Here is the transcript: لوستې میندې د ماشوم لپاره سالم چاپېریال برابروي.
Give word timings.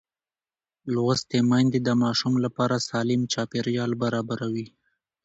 لوستې 0.93 1.39
میندې 1.51 1.79
د 1.83 1.89
ماشوم 2.01 2.33
لپاره 2.45 2.75
سالم 2.89 3.21
چاپېریال 3.33 3.91
برابروي. 4.03 4.67